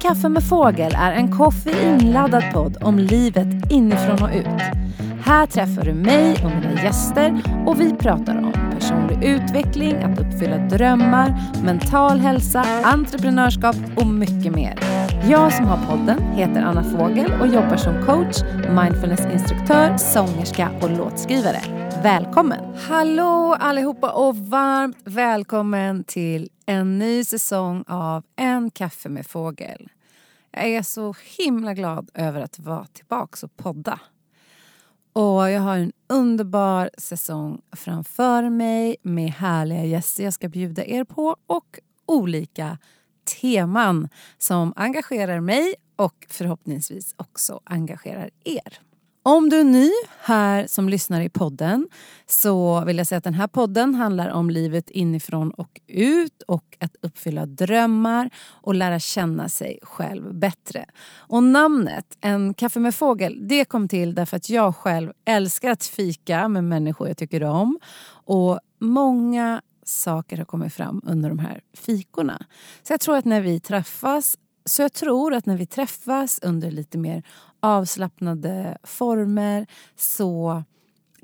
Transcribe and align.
kaffe 0.00 0.28
med 0.28 0.42
fågel 0.42 0.92
är 0.96 1.12
en 1.12 1.32
koffeinladdad 1.32 2.44
podd 2.52 2.76
om 2.82 2.98
livet 2.98 3.72
inifrån 3.72 4.22
och 4.22 4.34
ut. 4.34 4.46
Här 5.24 5.46
träffar 5.46 5.84
du 5.84 5.94
mig 5.94 6.44
och 6.44 6.50
mina 6.50 6.82
gäster 6.82 7.42
och 7.66 7.80
vi 7.80 7.92
pratar 7.92 8.38
om 8.38 8.52
personlig 8.70 9.24
utveckling, 9.24 9.96
att 9.96 10.20
uppfylla 10.20 10.58
drömmar, 10.58 11.40
mental 11.64 12.18
hälsa, 12.18 12.64
entreprenörskap 12.84 13.76
och 13.96 14.06
mycket 14.06 14.54
mer. 14.54 14.78
Jag 15.28 15.52
som 15.52 15.66
har 15.66 15.86
podden 15.86 16.20
heter 16.20 16.62
Anna 16.62 16.84
Fågel 16.84 17.32
och 17.40 17.46
jobbar 17.46 17.76
som 17.76 18.06
coach, 18.06 18.42
mindfulnessinstruktör, 18.76 19.96
sångerska 19.96 20.70
och 20.82 20.90
låtskrivare. 20.90 21.60
Välkommen! 22.02 22.60
Hallå 22.88 23.56
allihopa 23.60 24.10
och 24.10 24.36
varmt 24.36 24.96
välkommen 25.04 26.04
till 26.04 26.48
en 26.70 26.98
ny 26.98 27.24
säsong 27.24 27.84
av 27.86 28.24
En 28.36 28.70
kaffe 28.70 29.08
med 29.08 29.26
fågel. 29.26 29.88
Jag 30.50 30.68
är 30.68 30.82
så 30.82 31.14
himla 31.38 31.74
glad 31.74 32.10
över 32.14 32.40
att 32.40 32.58
vara 32.58 32.86
tillbaka 32.86 33.46
och 33.46 33.56
podda. 33.56 34.00
Och 35.12 35.50
jag 35.50 35.60
har 35.60 35.76
en 35.76 35.92
underbar 36.08 36.90
säsong 36.98 37.60
framför 37.72 38.50
mig 38.50 38.96
med 39.02 39.30
härliga 39.30 39.84
gäster 39.84 40.24
jag 40.24 40.34
ska 40.34 40.48
bjuda 40.48 40.84
er 40.84 41.04
på 41.04 41.36
och 41.46 41.78
olika 42.06 42.78
teman 43.40 44.08
som 44.38 44.72
engagerar 44.76 45.40
mig 45.40 45.74
och 45.96 46.26
förhoppningsvis 46.28 47.14
också 47.16 47.60
engagerar 47.64 48.30
er. 48.44 48.80
Om 49.22 49.48
du 49.48 49.60
är 49.60 49.64
ny 49.64 49.90
här 50.20 50.66
som 50.66 50.88
lyssnar 50.88 51.20
i 51.20 51.28
podden 51.28 51.88
så 52.26 52.84
vill 52.84 52.98
jag 52.98 53.06
säga 53.06 53.18
att 53.18 53.24
den 53.24 53.34
här 53.34 53.46
podden 53.46 53.94
handlar 53.94 54.28
om 54.30 54.50
livet 54.50 54.90
inifrån 54.90 55.50
och 55.50 55.80
ut 55.86 56.42
och 56.42 56.76
att 56.80 56.96
uppfylla 57.02 57.46
drömmar 57.46 58.30
och 58.50 58.74
lära 58.74 58.98
känna 58.98 59.48
sig 59.48 59.78
själv 59.82 60.34
bättre. 60.34 60.84
Och 61.16 61.42
namnet 61.42 62.18
En 62.20 62.54
kaffe 62.54 62.80
med 62.80 62.94
fågel 62.94 63.48
det 63.48 63.64
kom 63.64 63.88
till 63.88 64.14
därför 64.14 64.36
att 64.36 64.50
jag 64.50 64.76
själv 64.76 65.12
älskar 65.24 65.70
att 65.70 65.84
fika 65.84 66.48
med 66.48 66.64
människor 66.64 67.08
jag 67.08 67.16
tycker 67.16 67.44
om. 67.44 67.78
Och 68.24 68.60
många 68.78 69.62
saker 69.84 70.36
har 70.36 70.44
kommit 70.44 70.74
fram 70.74 71.02
under 71.04 71.28
de 71.28 71.38
här 71.38 71.60
fikorna. 71.74 72.46
Så 72.82 72.92
jag 72.92 73.00
tror 73.00 73.16
att 73.16 73.24
när 73.24 73.40
vi 73.40 73.60
träffas 73.60 74.36
så 74.64 74.82
jag 74.82 74.92
tror 74.92 75.34
att 75.34 75.46
när 75.46 75.56
vi 75.56 75.66
träffas 75.66 76.40
under 76.42 76.70
lite 76.70 76.98
mer 76.98 77.22
avslappnade 77.60 78.78
former 78.82 79.66
så 79.96 80.62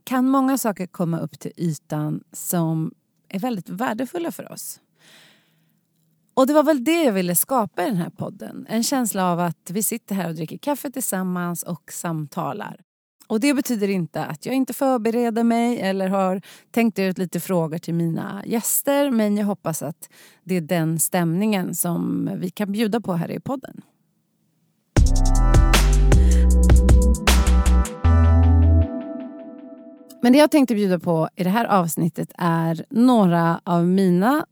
kan 0.05 0.29
många 0.29 0.59
saker 0.59 0.87
komma 0.87 1.19
upp 1.19 1.39
till 1.39 1.53
ytan 1.57 2.25
som 2.33 2.95
är 3.29 3.39
väldigt 3.39 3.69
värdefulla 3.69 4.33
för 4.33 4.53
oss. 4.53 4.81
Och 6.35 6.47
det 6.47 6.53
var 6.53 6.63
väl 6.63 6.85
det 6.85 7.03
jag 7.03 7.13
ville 7.13 7.35
skapa 7.35 7.83
i 7.83 7.87
den 7.87 7.97
här 7.97 8.11
podden. 8.11 8.67
En 8.69 8.83
känsla 8.83 9.33
av 9.33 9.41
att 9.41 9.71
vi 9.71 9.83
sitter 9.83 10.15
här 10.15 10.29
och 10.29 10.35
dricker 10.35 10.59
kaffe 10.59 10.91
tillsammans 10.91 11.63
och 11.63 11.93
samtalar. 11.93 12.81
Och 13.27 13.41
det 13.41 13.55
betyder 13.55 13.89
inte 13.89 14.25
att 14.25 14.47
jag 14.47 14.55
inte 14.55 14.73
förbereder 14.73 15.45
mig 15.45 15.81
eller 15.81 16.09
har 16.09 16.43
tänkt 16.71 16.99
ut 16.99 17.19
lite 17.19 17.41
frågor 17.41 17.79
till 17.79 17.95
mina 17.95 18.43
gäster 18.47 19.11
men 19.11 19.37
jag 19.37 19.47
hoppas 19.47 19.83
att 19.83 20.09
det 20.45 20.55
är 20.55 20.61
den 20.61 20.99
stämningen 20.99 21.75
som 21.75 22.31
vi 22.37 22.51
kan 22.51 22.73
bjuda 22.73 23.01
på 23.01 23.13
här 23.13 23.31
i 23.31 23.41
podden. 23.41 23.83
Men 30.27 30.33
det 30.33 30.39
jag 30.39 30.51
tänkte 30.51 30.75
bjuda 30.75 30.99
på 30.99 31.29
i 31.37 31.45
det 31.45 31.51
här 31.51 31.65
avsnittet 31.65 32.33
är 32.39 32.85
några 32.91 33.61
av 33.65 33.87
mina 33.87 34.47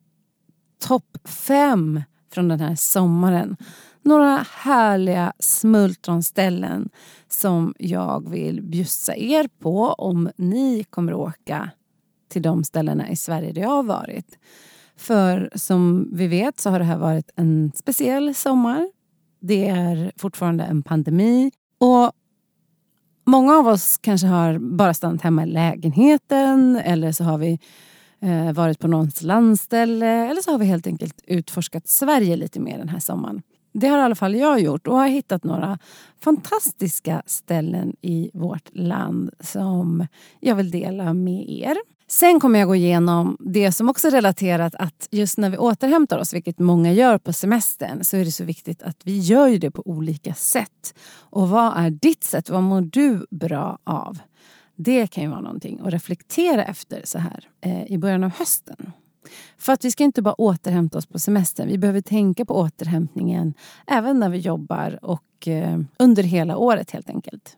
topp 0.80 1.18
fem 1.24 2.02
från 2.32 2.48
den 2.48 2.60
här 2.60 2.74
sommaren. 2.74 3.56
Några 4.02 4.46
härliga 4.50 5.32
smultronställen 5.38 6.88
som 7.28 7.74
jag 7.78 8.30
vill 8.30 8.62
bjussa 8.62 9.16
er 9.16 9.48
på 9.58 9.86
om 9.86 10.30
ni 10.36 10.84
kommer 10.84 11.14
åka 11.14 11.70
till 12.28 12.42
de 12.42 12.64
ställena 12.64 13.10
i 13.10 13.16
Sverige 13.16 13.52
där 13.52 13.62
jag 13.62 13.68
har 13.68 13.82
varit. 13.82 14.38
För 14.96 15.50
som 15.54 16.10
vi 16.12 16.26
vet 16.26 16.60
så 16.60 16.70
har 16.70 16.78
det 16.78 16.84
här 16.84 16.98
varit 16.98 17.30
en 17.36 17.72
speciell 17.74 18.34
sommar. 18.34 18.90
Det 19.40 19.68
är 19.68 20.12
fortfarande 20.16 20.64
en 20.64 20.82
pandemi. 20.82 21.50
Och 21.78 22.12
Många 23.24 23.54
av 23.54 23.68
oss 23.68 23.98
kanske 23.98 24.26
har 24.26 24.58
bara 24.58 24.94
stannat 24.94 25.22
hemma 25.22 25.42
i 25.42 25.46
lägenheten 25.46 26.76
eller 26.76 27.12
så 27.12 27.24
har 27.24 27.38
vi 27.38 27.58
eh, 28.20 28.52
varit 28.52 28.78
på 28.78 28.88
någons 28.88 29.22
landställe 29.22 30.06
eller 30.06 30.42
så 30.42 30.50
har 30.50 30.58
vi 30.58 30.64
helt 30.64 30.86
enkelt 30.86 31.20
utforskat 31.26 31.82
Sverige 31.86 32.36
lite 32.36 32.60
mer 32.60 32.78
den 32.78 32.88
här 32.88 33.00
sommaren. 33.00 33.42
Det 33.72 33.88
har 33.88 33.98
i 33.98 34.02
alla 34.02 34.14
fall 34.14 34.34
jag 34.34 34.60
gjort 34.60 34.86
och 34.86 34.96
har 34.96 35.08
hittat 35.08 35.44
några 35.44 35.78
fantastiska 36.20 37.22
ställen 37.26 37.96
i 38.00 38.30
vårt 38.34 38.74
land 38.74 39.30
som 39.40 40.06
jag 40.40 40.54
vill 40.54 40.70
dela 40.70 41.14
med 41.14 41.48
er. 41.48 41.76
Sen 42.06 42.40
kommer 42.40 42.58
jag 42.58 42.68
gå 42.68 42.74
igenom 42.74 43.36
det 43.40 43.72
som 43.72 43.88
också 43.88 44.06
är 44.06 44.10
relaterat 44.10 44.74
att 44.74 45.08
just 45.10 45.38
när 45.38 45.50
vi 45.50 45.58
återhämtar 45.58 46.18
oss, 46.18 46.34
vilket 46.34 46.58
många 46.58 46.92
gör 46.92 47.18
på 47.18 47.32
semestern, 47.32 48.04
så 48.04 48.16
är 48.16 48.24
det 48.24 48.32
så 48.32 48.44
viktigt 48.44 48.82
att 48.82 48.96
vi 49.04 49.18
gör 49.18 49.58
det 49.58 49.70
på 49.70 49.82
olika 49.86 50.34
sätt. 50.34 50.94
Och 51.18 51.48
vad 51.48 51.76
är 51.76 51.90
ditt 51.90 52.24
sätt? 52.24 52.50
Vad 52.50 52.62
mår 52.62 52.80
du 52.80 53.26
bra 53.30 53.78
av? 53.84 54.18
Det 54.76 55.06
kan 55.06 55.24
ju 55.24 55.30
vara 55.30 55.40
någonting 55.40 55.80
att 55.84 55.92
reflektera 55.92 56.64
efter 56.64 57.02
så 57.04 57.18
här 57.18 57.48
eh, 57.60 57.84
i 57.84 57.98
början 57.98 58.24
av 58.24 58.30
hösten. 58.30 58.92
För 59.58 59.72
att 59.72 59.84
vi 59.84 59.90
ska 59.90 60.04
inte 60.04 60.22
bara 60.22 60.34
återhämta 60.34 60.98
oss 60.98 61.06
på 61.06 61.18
semestern. 61.18 61.68
Vi 61.68 61.78
behöver 61.78 62.00
tänka 62.00 62.44
på 62.44 62.54
återhämtningen 62.54 63.54
även 63.86 64.20
när 64.20 64.28
vi 64.28 64.38
jobbar 64.38 64.98
och 65.02 65.48
eh, 65.48 65.80
under 65.98 66.22
hela 66.22 66.56
året 66.56 66.90
helt 66.90 67.10
enkelt. 67.10 67.56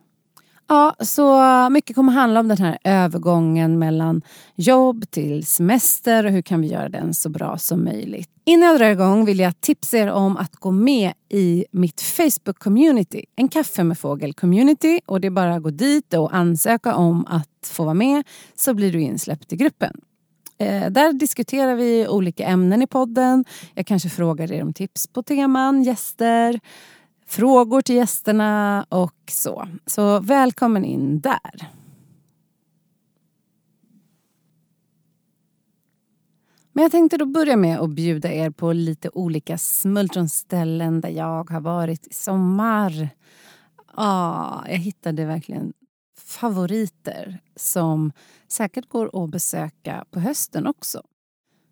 Ja, 0.69 0.95
så 0.99 1.39
mycket 1.69 1.95
kommer 1.95 2.11
handla 2.11 2.39
om 2.39 2.47
den 2.47 2.57
här 2.57 2.77
övergången 2.83 3.79
mellan 3.79 4.21
jobb 4.55 5.11
till 5.11 5.45
semester 5.45 6.25
och 6.25 6.31
hur 6.31 6.41
kan 6.41 6.61
vi 6.61 6.67
göra 6.67 6.89
den 6.89 7.13
så 7.13 7.29
bra 7.29 7.57
som 7.57 7.83
möjligt. 7.83 8.29
Innan 8.45 8.69
jag 8.69 8.79
drar 8.79 8.89
igång 8.89 9.25
vill 9.25 9.39
jag 9.39 9.61
tipsa 9.61 9.97
er 9.97 10.11
om 10.11 10.37
att 10.37 10.55
gå 10.55 10.71
med 10.71 11.13
i 11.29 11.65
mitt 11.71 12.01
Facebook-community. 12.01 13.23
En 13.35 13.49
kaffe 13.49 13.83
med 13.83 13.97
fågel-community. 13.97 14.99
Och 15.05 15.21
det 15.21 15.27
är 15.27 15.31
bara 15.31 15.55
att 15.55 15.63
gå 15.63 15.69
dit 15.69 16.13
och 16.13 16.35
ansöka 16.35 16.95
om 16.95 17.25
att 17.25 17.71
få 17.71 17.83
vara 17.83 17.93
med 17.93 18.23
så 18.55 18.73
blir 18.73 18.91
du 18.91 19.01
insläppt 19.01 19.53
i 19.53 19.55
gruppen. 19.55 20.01
Eh, 20.57 20.89
där 20.89 21.13
diskuterar 21.13 21.75
vi 21.75 22.07
olika 22.07 22.45
ämnen 22.45 22.81
i 22.81 22.87
podden. 22.87 23.45
Jag 23.73 23.87
kanske 23.87 24.09
frågar 24.09 24.51
er 24.51 24.63
om 24.63 24.73
tips 24.73 25.07
på 25.07 25.23
teman, 25.23 25.83
gäster 25.83 26.59
frågor 27.27 27.81
till 27.81 27.95
gästerna 27.95 28.85
och 28.89 29.31
så. 29.31 29.67
Så 29.85 30.19
välkommen 30.19 30.85
in 30.85 31.19
där. 31.19 31.71
Men 36.71 36.81
jag 36.81 36.91
tänkte 36.91 37.17
då 37.17 37.25
börja 37.25 37.57
med 37.57 37.79
att 37.79 37.89
bjuda 37.89 38.31
er 38.33 38.49
på 38.49 38.73
lite 38.73 39.09
olika 39.09 39.57
smultronställen 39.57 41.01
där 41.01 41.09
jag 41.09 41.49
har 41.49 41.61
varit 41.61 42.07
i 42.07 42.13
sommar. 42.13 43.09
Ah, 43.93 44.67
jag 44.67 44.77
hittade 44.77 45.25
verkligen 45.25 45.73
favoriter 46.17 47.39
som 47.55 48.11
säkert 48.47 48.89
går 48.89 49.23
att 49.23 49.29
besöka 49.29 50.05
på 50.11 50.19
hösten 50.19 50.67
också. 50.67 51.01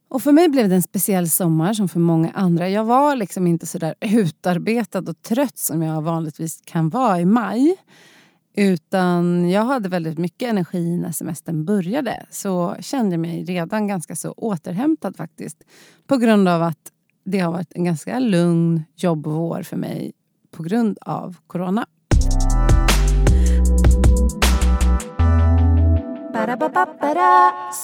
Och 0.10 0.22
för 0.22 0.32
mig 0.32 0.50
blev 0.50 0.70
det 0.70 0.76
en 0.76 0.82
speciell 0.82 1.30
sommar 1.30 1.74
som 1.74 1.90
för 1.90 2.00
många 2.00 2.32
andra. 2.32 2.70
Jag 2.70 2.84
var 2.84 3.16
liksom 3.16 3.48
inte 3.48 3.66
så 3.66 3.78
där 3.78 3.96
utarbetad 4.00 5.00
och 5.00 5.22
trött 5.22 5.58
som 5.58 5.82
jag 5.82 6.02
vanligtvis 6.02 6.62
kan 6.66 6.90
vara 6.90 7.20
i 7.20 7.26
maj. 7.26 7.76
Utan 8.58 9.50
jag 9.50 9.66
hade 9.66 9.90
väldigt 9.90 10.18
mycket 10.18 10.50
energi 10.50 10.98
när 10.98 11.12
semestern 11.12 11.66
började. 11.66 12.26
Så 12.30 12.76
kände 12.80 13.18
mig 13.18 13.44
redan 13.44 13.88
ganska 13.88 14.16
så 14.16 14.32
återhämtad 14.32 15.18
faktiskt. 15.18 15.64
På 16.08 16.18
grund 16.18 16.48
av 16.48 16.64
att 16.64 16.92
det 17.26 17.40
har 17.40 17.52
varit 17.52 17.72
en 17.76 17.84
ganska 17.84 18.20
lugn 18.20 18.84
jobbvår 18.96 19.64
för 19.64 19.78
mig 19.78 20.14
på 20.52 20.64
grund 20.64 20.98
av 21.02 21.38
corona. 21.48 21.86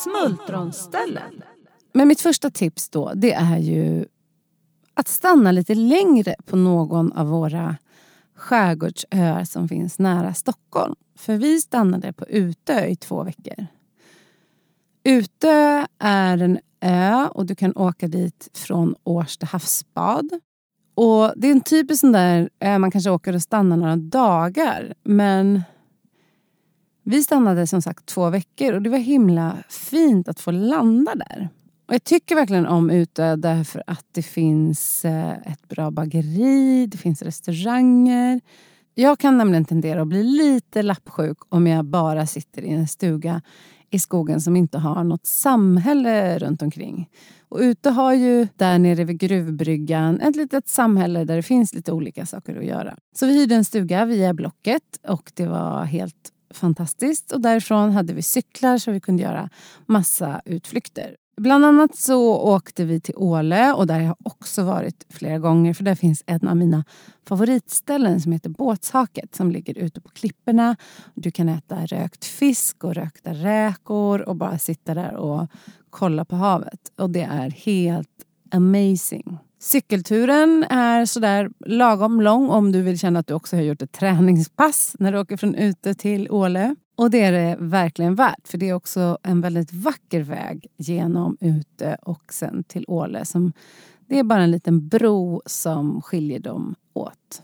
Smultronställen. 0.04 1.44
Men 1.94 2.08
mitt 2.08 2.22
första 2.22 2.50
tips 2.50 2.90
då 2.90 3.12
det 3.16 3.34
är 3.34 3.58
ju 3.58 4.06
att 4.94 5.08
stanna 5.08 5.52
lite 5.52 5.76
längre 5.76 6.36
på 6.46 6.56
någon 6.56 7.12
av 7.12 7.28
våra 7.28 7.78
skärgårdsöar 8.36 9.44
som 9.44 9.68
finns 9.68 10.00
nära 10.00 10.34
Stockholm. 10.34 10.96
För 11.16 11.38
vi 11.38 11.62
stannade 11.62 12.14
på 12.14 12.26
Utö 12.28 12.86
i 12.86 12.96
två 12.96 13.24
veckor. 13.24 13.68
Utö 15.04 15.86
är 16.00 16.38
en 16.38 16.60
ö 16.82 17.28
och 17.28 17.46
du 17.46 17.56
kan 17.56 17.78
åka 17.78 18.08
dit 18.08 18.50
från 18.54 18.96
Årsta 19.04 19.46
havsbad. 19.46 20.30
Och 20.96 21.34
Det 21.36 21.48
är 21.48 21.52
en 21.52 21.62
typisk 21.62 22.02
sån 22.02 22.12
där 22.12 22.50
ö 22.60 22.80
man 22.80 22.92
kanske 22.92 23.10
åker 23.10 23.36
och 23.36 23.42
stannar 23.42 23.78
några 23.78 23.96
dagar. 23.96 24.94
Men 25.04 25.64
vi 27.04 27.24
stannade 27.24 27.68
som 27.68 27.82
sagt 27.82 28.06
två 28.06 28.30
veckor 28.30 28.74
och 28.74 28.82
det 28.82 28.90
var 28.90 28.98
himla 28.98 29.58
fint 29.70 30.28
att 30.28 30.40
få 30.40 30.52
landa 30.52 31.16
där. 31.16 31.50
Och 31.92 31.96
jag 31.96 32.04
tycker 32.04 32.36
verkligen 32.36 32.68
om 32.68 32.90
Utö 32.90 33.36
därför 33.36 33.84
att 33.88 34.06
det 34.12 34.22
finns 34.22 35.06
eh, 35.06 35.32
ett 35.32 35.68
bra 35.68 35.92
bageri, 35.92 36.88
det 36.88 36.98
finns 36.98 37.22
restauranger. 37.22 38.42
Jag 38.96 39.20
kan 39.20 39.38
nämligen 39.38 39.66
tendera 39.66 40.02
att 40.02 40.08
bli 40.08 40.24
lite 40.24 40.82
lappsjuk 40.82 41.38
om 41.50 41.68
jag 41.68 41.86
bara 41.86 42.28
sitter 42.28 42.62
i 42.62 42.70
en 42.70 42.88
stuga 42.88 43.42
i 43.90 44.00
skogen 44.00 44.42
som 44.42 44.56
inte 44.56 44.78
har 44.78 45.04
något 45.04 45.26
samhälle 45.26 46.40
runt 46.40 46.62
omkring. 46.62 47.10
Och 47.50 47.60
Utö 47.60 47.90
har 47.90 48.14
ju 48.14 48.48
där 48.56 48.80
nere 48.80 49.04
vid 49.04 49.20
gruvbryggan 49.20 50.22
ett 50.22 50.36
litet 50.36 50.68
samhälle 50.68 51.24
där 51.24 51.36
det 51.36 51.44
finns 51.44 51.74
lite 51.74 51.92
olika 51.92 52.26
saker 52.26 52.56
att 52.56 52.66
göra. 52.66 52.98
Så 53.16 53.26
vi 53.26 53.34
hyrde 53.34 53.56
en 53.56 53.66
stuga 53.66 54.06
via 54.06 54.34
Blocket 54.34 55.00
och 55.08 55.32
det 55.36 55.48
var 55.48 55.84
helt 55.84 56.32
fantastiskt. 56.54 57.32
Och 57.32 57.42
därifrån 57.42 57.92
hade 57.92 58.14
vi 58.14 58.22
cyklar 58.22 58.78
så 58.78 58.92
vi 58.92 59.00
kunde 59.00 59.24
göra 59.24 59.50
massa 59.86 60.42
utflykter. 60.46 61.16
Bland 61.42 61.66
annat 61.66 61.96
så 61.96 62.40
åkte 62.40 62.86
vi 62.86 63.00
till 63.00 63.16
Åle 63.18 63.74
och 63.74 63.88
där 63.88 63.94
har 63.94 64.02
jag 64.02 64.16
också 64.24 64.64
varit 64.64 65.06
flera 65.10 65.40
gånger 65.40 65.74
för 65.74 65.84
där 65.84 65.96
finns 65.96 66.24
en 66.26 66.48
av 66.48 66.58
mina 66.58 66.84
favoritställen 67.28 68.22
som 68.22 68.32
heter 68.32 68.50
Båtshaket 68.50 69.36
som 69.36 69.52
ligger 69.52 69.78
ute 69.78 70.02
på 70.02 70.10
klipporna. 70.10 70.76
Du 71.14 71.32
kan 71.32 71.50
äta 71.50 71.86
rökt 71.86 72.26
fisk 72.26 72.84
och 72.84 72.96
rökta 72.96 73.34
räkor 73.34 74.22
och 74.22 74.36
bara 74.36 74.58
sitta 74.58 74.94
där 74.94 75.16
och 75.16 75.48
kolla 75.90 76.26
på 76.26 76.36
havet. 76.36 76.92
Och 76.96 77.10
det 77.10 77.24
är 77.24 77.50
helt 77.50 78.26
amazing. 78.52 79.38
Cykelturen 79.60 80.66
är 80.70 81.06
sådär 81.06 81.50
lagom 81.66 82.22
lång 82.22 82.50
om 82.50 82.72
du 82.72 82.82
vill 82.82 83.00
känna 83.00 83.20
att 83.20 83.28
du 83.28 83.34
också 83.34 83.56
har 83.56 83.64
gjort 83.64 83.82
ett 83.82 83.92
träningspass 83.92 84.96
när 85.00 85.12
du 85.12 85.20
åker 85.20 85.38
från 85.38 85.56
ute 85.56 85.94
till 85.94 86.32
Åle. 86.32 86.76
Och 87.02 87.12
det 87.12 87.22
är 87.22 87.32
det 87.32 87.58
verkligen 87.60 88.16
värt 88.16 88.48
för 88.48 88.58
det 88.58 88.70
är 88.70 88.74
också 88.74 89.18
en 89.24 89.42
väldigt 89.42 89.74
vacker 89.74 90.22
väg 90.22 90.68
genom 90.78 91.38
ute 91.40 91.98
och 92.02 92.34
sen 92.34 92.64
till 92.64 92.86
Åle. 92.88 93.26
Som, 93.26 93.54
det 94.08 94.20
är 94.20 94.24
bara 94.24 94.44
en 94.44 94.52
liten 94.52 94.88
bro 94.88 95.42
som 95.46 96.02
skiljer 96.02 96.40
dem 96.40 96.76
åt. 96.94 97.44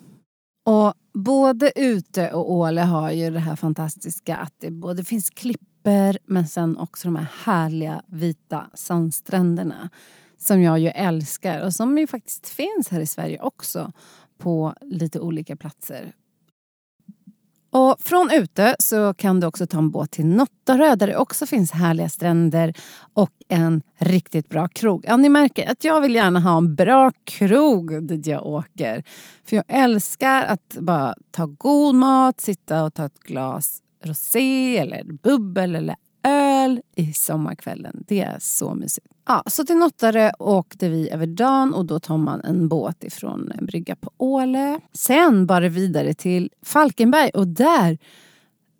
Och 0.65 0.93
både 1.13 1.71
ute 1.75 2.31
och 2.31 2.51
Åle 2.51 2.81
har 2.81 3.11
ju 3.11 3.31
det 3.31 3.39
här 3.39 3.55
fantastiska 3.55 4.37
att 4.37 4.53
det 4.57 4.71
både 4.71 5.03
finns 5.03 5.29
klippor 5.29 6.17
men 6.25 6.47
sen 6.47 6.77
också 6.77 7.07
de 7.07 7.15
här 7.15 7.27
härliga 7.43 8.01
vita 8.07 8.69
sandstränderna 8.73 9.89
som 10.37 10.61
jag 10.61 10.79
ju 10.79 10.87
älskar 10.87 11.65
och 11.65 11.73
som 11.73 11.97
ju 11.97 12.07
faktiskt 12.07 12.49
finns 12.49 12.89
här 12.89 12.99
i 12.99 13.07
Sverige 13.07 13.39
också 13.41 13.91
på 14.37 14.73
lite 14.81 15.19
olika 15.19 15.55
platser. 15.55 16.13
Och 17.77 17.95
från 17.99 18.31
ute 18.31 18.75
så 18.79 19.13
kan 19.13 19.39
du 19.39 19.47
också 19.47 19.67
ta 19.67 19.77
en 19.77 19.91
båt 19.91 20.11
till 20.11 20.25
Nottarö 20.25 20.95
där 20.95 21.07
det 21.07 21.17
också 21.17 21.45
finns 21.45 21.71
härliga 21.71 22.09
stränder 22.09 22.73
och 23.13 23.31
en 23.47 23.81
riktigt 23.97 24.49
bra 24.49 24.67
krog. 24.67 25.05
Ja, 25.07 25.17
ni 25.17 25.29
märker 25.29 25.71
att 25.71 25.83
jag 25.83 26.01
vill 26.01 26.15
gärna 26.15 26.39
ha 26.39 26.57
en 26.57 26.75
bra 26.75 27.11
krog 27.23 28.07
dit 28.07 28.27
jag 28.27 28.45
åker. 28.45 29.03
För 29.45 29.55
jag 29.55 29.65
älskar 29.67 30.43
att 30.43 30.77
bara 30.79 31.15
ta 31.31 31.45
god 31.45 31.95
mat, 31.95 32.41
sitta 32.41 32.83
och 32.83 32.93
ta 32.93 33.05
ett 33.05 33.19
glas 33.19 33.81
rosé 34.03 34.77
eller 34.77 35.03
bubbel 35.03 35.75
eller 35.75 35.95
öl 36.23 36.81
i 36.95 37.13
sommarkvällen. 37.13 38.03
Det 38.07 38.21
är 38.21 38.37
så 38.39 38.75
mysigt. 38.75 39.16
Ja, 39.29 39.43
så 39.45 39.65
till 39.65 39.75
Nottare 39.75 40.31
åkte 40.39 40.89
vi 40.89 41.09
över 41.09 41.27
dagen 41.27 41.73
och 41.73 41.85
då 41.85 41.99
tar 41.99 42.17
man 42.17 42.41
en 42.41 42.67
båt 42.67 43.03
ifrån 43.03 43.51
en 43.51 43.65
brygga 43.65 43.95
på 43.95 44.11
Åle. 44.17 44.79
Sen 44.93 45.45
bara 45.45 45.69
vidare 45.69 46.13
till 46.13 46.51
Falkenberg 46.61 47.29
och 47.29 47.47
där 47.47 47.97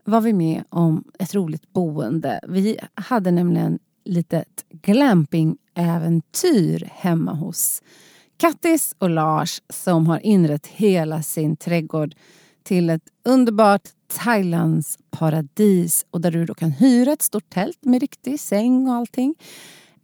var 0.03 0.21
vi 0.21 0.33
med 0.33 0.63
om 0.69 1.03
ett 1.19 1.35
roligt 1.35 1.73
boende. 1.73 2.39
Vi 2.47 2.79
hade 2.93 3.31
nämligen 3.31 3.79
litet 4.05 4.65
glampingäventyr 4.69 6.89
hemma 6.93 7.33
hos 7.33 7.81
Kattis 8.37 8.95
och 8.97 9.09
Lars 9.09 9.61
som 9.69 10.07
har 10.07 10.25
inrett 10.25 10.67
hela 10.67 11.21
sin 11.21 11.57
trädgård 11.57 12.15
till 12.63 12.89
ett 12.89 13.03
underbart 13.25 13.89
Thailands 14.07 14.97
paradis 15.09 16.05
och 16.11 16.21
där 16.21 16.31
du 16.31 16.45
då 16.45 16.53
kan 16.53 16.71
hyra 16.71 17.11
ett 17.11 17.21
stort 17.21 17.49
tält 17.49 17.85
med 17.85 18.01
riktig 18.01 18.39
säng 18.39 18.87
och 18.87 18.95
allting. 18.95 19.35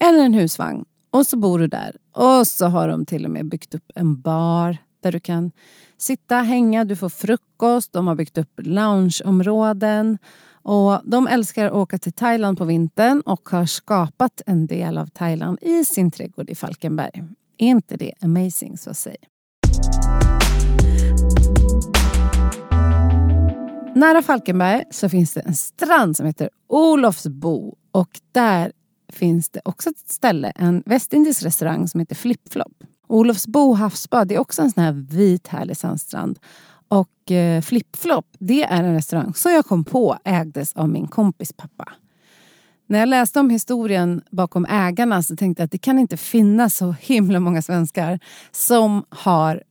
Eller 0.03 0.25
en 0.25 0.33
husvagn. 0.33 0.85
Och 1.09 1.27
så 1.27 1.37
bor 1.37 1.59
du 1.59 1.67
där. 1.67 1.95
Och 2.11 2.47
så 2.47 2.65
har 2.65 2.87
de 2.87 3.05
till 3.05 3.25
och 3.25 3.31
med 3.31 3.45
byggt 3.45 3.75
upp 3.75 3.91
en 3.95 4.21
bar 4.21 4.77
där 5.03 5.11
du 5.11 5.19
kan 5.19 5.51
sitta, 5.97 6.35
hänga, 6.35 6.85
du 6.85 6.95
får 6.95 7.09
frukost. 7.09 7.93
De 7.93 8.07
har 8.07 8.15
byggt 8.15 8.37
upp 8.37 8.51
loungeområden. 8.57 10.17
Och 10.51 11.01
de 11.03 11.27
älskar 11.27 11.65
att 11.65 11.73
åka 11.73 11.97
till 11.97 12.13
Thailand 12.13 12.57
på 12.57 12.65
vintern 12.65 13.21
och 13.25 13.49
har 13.49 13.65
skapat 13.65 14.41
en 14.45 14.67
del 14.67 14.97
av 14.97 15.07
Thailand 15.07 15.57
i 15.61 15.85
sin 15.85 16.11
trädgård 16.11 16.49
i 16.49 16.55
Falkenberg. 16.55 17.23
Är 17.57 17.67
inte 17.67 17.97
det 17.97 18.13
amazing 18.21 18.77
så 18.77 18.93
säg? 18.93 19.15
Nära 23.95 24.21
Falkenberg 24.21 24.83
så 24.91 25.09
finns 25.09 25.33
det 25.33 25.41
en 25.41 25.55
strand 25.55 26.17
som 26.17 26.25
heter 26.25 26.49
Olofsbo 26.67 27.75
och 27.91 28.19
där 28.31 28.71
finns 29.13 29.49
det 29.49 29.61
också 29.65 29.89
ett 29.89 30.11
ställe, 30.11 30.51
en 30.55 30.83
västindisk 30.85 31.43
restaurang 31.43 31.87
som 31.87 31.99
heter 31.99 32.15
Flip 32.15 32.53
Flop. 32.53 32.83
Olofsbo 33.07 33.73
havsbad 33.73 34.31
är 34.31 34.39
också 34.39 34.61
en 34.61 34.71
sån 34.71 34.83
här 34.83 34.91
vit 34.91 35.47
härlig 35.47 35.77
sandstrand. 35.77 36.39
Och 36.87 37.31
eh, 37.31 37.61
Flipflop, 37.61 38.25
det 38.39 38.63
är 38.63 38.83
en 38.83 38.93
restaurang 38.93 39.33
som 39.33 39.51
jag 39.51 39.65
kom 39.65 39.83
på 39.83 40.17
ägdes 40.23 40.73
av 40.73 40.89
min 40.89 41.07
kompis 41.07 41.53
pappa. 41.53 41.93
När 42.87 42.99
jag 42.99 43.09
läste 43.09 43.39
om 43.39 43.49
historien 43.49 44.21
bakom 44.31 44.65
ägarna 44.65 45.23
så 45.23 45.35
tänkte 45.35 45.61
jag 45.61 45.65
att 45.65 45.71
det 45.71 45.77
kan 45.77 45.99
inte 45.99 46.17
finnas 46.17 46.77
så 46.77 46.95
himla 46.99 47.39
många 47.39 47.61
svenskar 47.61 48.19
som 48.51 49.05
har 49.09 49.63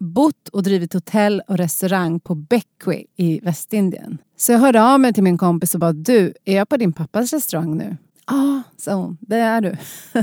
bott 0.00 0.48
och 0.48 0.62
drivit 0.62 0.92
hotell 0.92 1.42
och 1.48 1.58
restaurang 1.58 2.20
på 2.20 2.34
Beckway 2.34 3.06
i 3.16 3.40
Västindien. 3.40 4.18
Så 4.36 4.52
jag 4.52 4.58
hörde 4.58 4.82
av 4.82 5.00
mig 5.00 5.12
till 5.12 5.22
min 5.22 5.38
kompis 5.38 5.74
och 5.74 5.80
bara 5.80 5.92
du, 5.92 6.34
är 6.44 6.56
jag 6.56 6.68
på 6.68 6.76
din 6.76 6.92
pappas 6.92 7.32
restaurang 7.32 7.76
nu? 7.76 7.96
Ja, 8.28 8.34
ah, 8.34 8.62
sa 8.76 8.94
hon. 8.94 9.18
Det 9.20 9.36
är 9.36 9.60
du. 9.60 9.76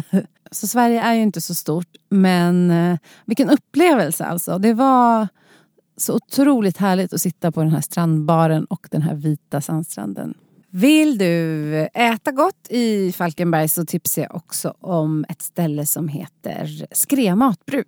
så 0.52 0.68
Sverige 0.68 1.02
är 1.02 1.13
ju 1.13 1.22
inte 1.22 1.42
så 1.42 1.56
stort 1.56 1.88
men 2.10 2.72
eh, 2.72 2.98
vilken 3.25 3.50
upplevelse 3.50 4.25
alltså. 4.25 4.57
Det 4.57 4.74
var 4.74 5.28
så 5.98 6.16
otroligt 6.16 6.78
härligt 6.78 7.13
att 7.13 7.22
sitta 7.22 7.52
på 7.52 7.62
den 7.62 7.72
här 7.72 7.81
strandbaren 7.81 8.66
och 8.66 8.88
den 8.92 9.02
här 9.02 9.16
vita 9.16 9.62
sandstranden. 9.62 10.34
Vill 10.69 11.18
du 11.18 11.75
äta 11.94 12.31
gott 12.31 12.68
i 12.69 13.12
Falkenberg 13.12 13.68
så 13.68 13.86
tipsar 13.86 14.22
jag 14.22 14.36
också 14.36 14.74
om 14.80 15.25
ett 15.30 15.42
ställe 15.42 15.86
som 15.86 16.08
heter 16.08 16.88
Skrea 16.91 17.36
matbruk. 17.36 17.88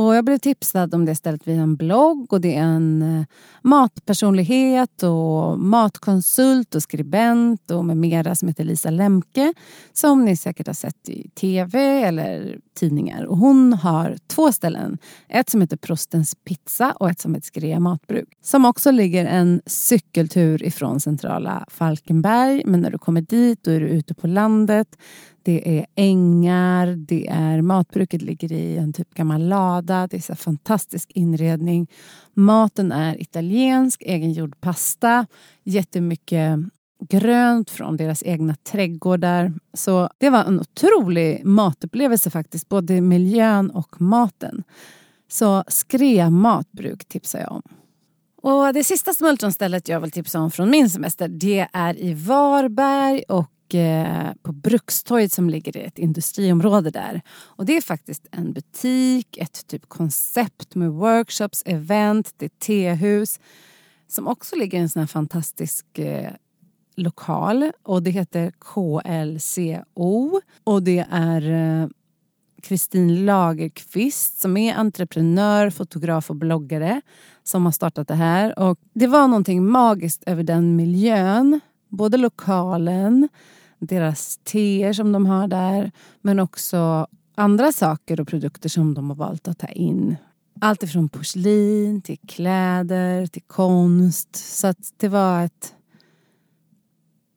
Och 0.00 0.14
jag 0.14 0.24
blev 0.24 0.38
tipsad 0.38 0.94
om 0.94 1.04
det 1.04 1.14
stället 1.14 1.48
via 1.48 1.62
en 1.62 1.76
blogg 1.76 2.32
och 2.32 2.40
det 2.40 2.56
är 2.56 2.62
en 2.62 3.02
eh, 3.02 3.24
matpersonlighet 3.62 5.02
och 5.02 5.58
matkonsult 5.58 6.74
och 6.74 6.82
skribent 6.82 7.70
och 7.70 7.84
med 7.84 7.96
mera 7.96 8.34
som 8.34 8.48
heter 8.48 8.64
Lisa 8.64 8.90
Lemke 8.90 9.54
som 9.92 10.24
ni 10.24 10.36
säkert 10.36 10.66
har 10.66 10.74
sett 10.74 11.08
i 11.08 11.30
tv 11.30 12.02
eller 12.02 12.58
tidningar. 12.76 13.24
Och 13.24 13.36
hon 13.36 13.72
har 13.72 14.16
två 14.26 14.52
ställen. 14.52 14.98
Ett 15.28 15.50
som 15.50 15.60
heter 15.60 15.76
Prostens 15.76 16.34
pizza 16.34 16.92
och 16.92 17.10
ett 17.10 17.20
som 17.20 17.34
heter 17.34 17.46
Skrea 17.46 17.80
matbruk. 17.80 18.28
Som 18.42 18.64
också 18.64 18.90
ligger 18.90 19.26
en 19.26 19.60
cykeltur 19.66 20.62
ifrån 20.62 21.00
centrala 21.00 21.64
Falkenberg. 21.70 22.62
Men 22.66 22.80
när 22.80 22.90
du 22.90 22.98
kommer 22.98 23.20
dit 23.20 23.58
då 23.62 23.70
är 23.70 23.80
du 23.80 23.88
ute 23.88 24.14
på 24.14 24.26
landet 24.26 24.96
det 25.42 25.78
är 25.78 25.86
ängar, 25.94 26.86
det 26.86 27.28
är 27.28 27.62
matbruket 27.62 28.22
ligger 28.22 28.52
i 28.52 28.76
en 28.76 28.92
typ 28.92 29.14
gammal 29.14 29.48
lada. 29.48 30.06
Det 30.06 30.16
är 30.16 30.20
så 30.20 30.34
fantastisk 30.34 31.10
inredning. 31.14 31.90
Maten 32.34 32.92
är 32.92 33.22
italiensk, 33.22 34.02
egengjord 34.02 34.60
pasta, 34.60 35.26
jättemycket 35.64 36.58
grönt 37.08 37.70
från 37.70 37.96
deras 37.96 38.22
egna 38.22 38.54
trädgårdar. 38.54 39.52
Så 39.74 40.08
det 40.18 40.30
var 40.30 40.44
en 40.44 40.60
otrolig 40.60 41.44
matupplevelse 41.44 42.30
faktiskt, 42.30 42.68
både 42.68 43.00
miljön 43.00 43.70
och 43.70 44.00
maten. 44.00 44.62
Så 45.28 45.64
Skrea 45.68 46.30
matbruk 46.30 47.04
tipsar 47.04 47.38
jag 47.40 47.52
om. 47.52 47.62
Och 48.42 48.74
det 48.74 48.84
sista 48.84 49.14
smultronstället 49.14 49.88
jag 49.88 50.00
vill 50.00 50.10
tipsa 50.10 50.40
om 50.40 50.50
från 50.50 50.70
min 50.70 50.90
semester 50.90 51.28
det 51.28 51.68
är 51.72 52.00
i 52.00 52.14
Varberg 52.14 53.22
och 53.28 53.46
Eh, 53.74 54.32
på 54.42 54.52
Brukstorget 54.52 55.32
som 55.32 55.50
ligger 55.50 55.76
i 55.76 55.80
ett 55.80 55.98
industriområde 55.98 56.90
där. 56.90 57.22
Och 57.30 57.66
det 57.66 57.76
är 57.76 57.80
faktiskt 57.80 58.26
en 58.30 58.52
butik, 58.52 59.36
ett 59.36 59.66
typ 59.66 59.88
koncept 59.88 60.74
med 60.74 60.90
workshops, 60.90 61.62
event, 61.66 62.34
det 62.36 62.44
är 62.44 62.48
tehus 62.48 63.40
som 64.08 64.28
också 64.28 64.56
ligger 64.56 64.78
i 64.78 64.80
en 64.80 64.88
sån 64.88 65.00
här 65.00 65.06
fantastisk 65.06 65.98
eh, 65.98 66.32
lokal 66.96 67.72
och 67.82 68.02
det 68.02 68.10
heter 68.10 68.52
KLCO 68.58 70.40
och 70.64 70.82
det 70.82 71.06
är 71.10 71.50
eh, 71.50 71.88
Kristin 72.62 73.10
eh, 73.10 73.24
Lagerqvist 73.24 74.40
som 74.40 74.56
är 74.56 74.74
entreprenör, 74.74 75.70
fotograf 75.70 76.30
och 76.30 76.36
bloggare 76.36 77.00
som 77.42 77.64
har 77.64 77.72
startat 77.72 78.08
det 78.08 78.14
här. 78.14 78.58
Och 78.58 78.78
det 78.94 79.06
var 79.06 79.28
någonting 79.28 79.66
magiskt 79.66 80.22
över 80.26 80.42
den 80.42 80.76
miljön, 80.76 81.60
både 81.88 82.16
lokalen 82.16 83.28
deras 83.80 84.38
teer 84.44 84.92
som 84.92 85.12
de 85.12 85.26
har 85.26 85.48
där 85.48 85.90
men 86.20 86.40
också 86.40 87.06
andra 87.34 87.72
saker 87.72 88.20
och 88.20 88.28
produkter 88.28 88.68
som 88.68 88.94
de 88.94 89.10
har 89.10 89.16
valt 89.16 89.48
att 89.48 89.58
ta 89.58 89.66
in. 89.66 90.16
Allt 90.60 90.82
ifrån 90.82 91.08
porslin 91.08 92.02
till 92.02 92.18
kläder 92.28 93.26
till 93.26 93.42
konst. 93.42 94.36
Så 94.36 94.66
att 94.66 94.94
det 94.96 95.08
var 95.08 95.44
ett 95.44 95.74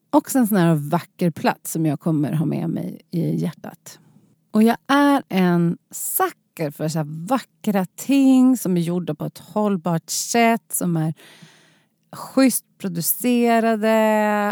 också 0.09 0.39
en 0.39 0.47
sån 0.47 0.57
här 0.57 0.75
vacker 0.75 1.31
plats 1.31 1.71
som 1.71 1.85
jag 1.85 1.99
kommer 1.99 2.33
ha 2.33 2.45
med 2.45 2.69
mig 2.69 3.01
i 3.11 3.35
hjärtat. 3.35 3.99
Och 4.51 4.63
jag 4.63 4.77
är 4.87 5.23
en 5.29 5.77
sucker 5.91 6.71
för 6.71 6.87
så 6.87 7.03
vackra 7.05 7.85
ting 7.95 8.57
som 8.57 8.77
är 8.77 8.81
gjorda 8.81 9.15
på 9.15 9.25
ett 9.25 9.39
hållbart 9.39 10.09
sätt, 10.09 10.63
som 10.71 10.97
är 10.97 11.13
schysst 12.13 12.65
producerade. 12.77 13.87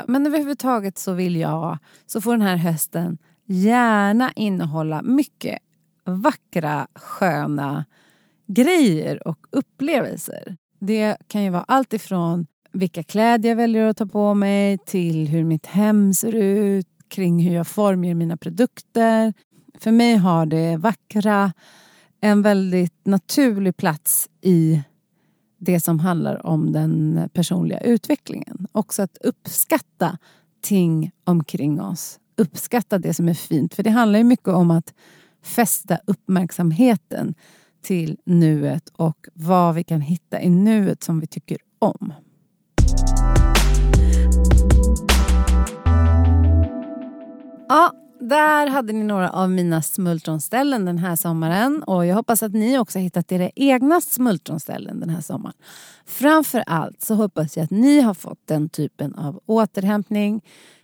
Men 0.07 0.27
överhuvudtaget 0.27 0.97
så 0.97 1.13
vill 1.13 1.35
jag, 1.35 1.77
så 2.05 2.21
får 2.21 2.31
den 2.31 2.41
här 2.41 2.57
hösten 2.57 3.17
gärna 3.45 4.31
innehålla 4.35 5.01
mycket 5.01 5.59
vackra, 6.05 6.87
sköna 6.95 7.85
grejer 8.47 9.27
och 9.27 9.47
upplevelser. 9.51 10.57
Det 10.79 11.17
kan 11.27 11.43
ju 11.43 11.49
vara 11.49 11.65
allt 11.67 11.93
ifrån 11.93 12.47
vilka 12.71 13.03
kläder 13.03 13.49
jag 13.49 13.55
väljer 13.55 13.87
att 13.87 13.97
ta 13.97 14.05
på 14.05 14.33
mig 14.33 14.77
till 14.77 15.27
hur 15.27 15.43
mitt 15.43 15.65
hem 15.65 16.13
ser 16.13 16.35
ut, 16.35 16.87
kring 17.07 17.39
hur 17.39 17.55
jag 17.55 17.67
formger 17.67 18.15
mina 18.15 18.37
produkter. 18.37 19.33
För 19.79 19.91
mig 19.91 20.15
har 20.15 20.45
det 20.45 20.77
vackra 20.77 21.53
en 22.21 22.41
väldigt 22.41 23.05
naturlig 23.05 23.77
plats 23.77 24.29
i 24.41 24.81
det 25.61 25.79
som 25.79 25.99
handlar 25.99 26.45
om 26.45 26.71
den 26.71 27.29
personliga 27.33 27.79
utvecklingen. 27.79 28.67
Också 28.71 29.01
att 29.01 29.17
uppskatta 29.17 30.17
ting 30.61 31.11
omkring 31.23 31.81
oss. 31.81 32.19
Uppskatta 32.37 32.97
det 32.97 33.13
som 33.13 33.29
är 33.29 33.33
fint. 33.33 33.73
För 33.73 33.83
det 33.83 33.89
handlar 33.89 34.19
ju 34.19 34.23
mycket 34.23 34.47
om 34.47 34.71
att 34.71 34.93
fästa 35.43 35.97
uppmärksamheten 36.07 37.33
till 37.81 38.17
nuet 38.25 38.89
och 38.95 39.27
vad 39.33 39.75
vi 39.75 39.83
kan 39.83 40.01
hitta 40.01 40.41
i 40.41 40.49
nuet 40.49 41.03
som 41.03 41.19
vi 41.19 41.27
tycker 41.27 41.57
om. 41.79 42.13
Ja, 47.69 47.91
där 48.21 48.67
hade 48.67 48.93
ni 48.93 49.03
några 49.03 49.29
av 49.29 49.49
mina 49.49 49.81
smultronställen 49.81 50.85
den 50.85 50.97
här 50.97 51.15
sommaren 51.15 51.83
och 51.83 52.05
jag 52.05 52.15
hoppas 52.15 52.43
att 52.43 52.53
ni 52.53 52.79
också 52.79 52.99
har 52.99 53.03
hittat 53.03 53.31
era 53.31 53.49
egna 53.55 54.01
smultronställen 54.01 54.99
den 54.99 55.09
här 55.09 55.21
sommaren. 55.21 55.55
Framför 56.05 56.63
allt 56.67 57.01
så 57.01 57.15
hoppas 57.15 57.57
jag 57.57 57.63
att 57.63 57.71
ni 57.71 58.01
har 58.01 58.13
fått 58.13 58.47
den 58.47 58.69
typen 58.69 59.15
av 59.15 59.41
återhämtning 59.45 60.41